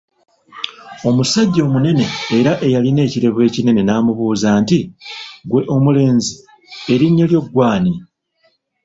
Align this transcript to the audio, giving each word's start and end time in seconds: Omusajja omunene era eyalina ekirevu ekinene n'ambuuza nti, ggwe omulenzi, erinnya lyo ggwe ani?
Omusajja 1.09 1.61
omunene 1.67 2.05
era 2.37 2.51
eyalina 2.65 2.99
ekirevu 3.07 3.39
ekinene 3.47 3.81
n'ambuuza 3.83 4.49
nti, 4.61 4.79
ggwe 5.45 5.61
omulenzi, 5.75 6.33
erinnya 6.93 7.25
lyo 7.31 7.39
ggwe 7.45 7.61
ani? 7.73 7.93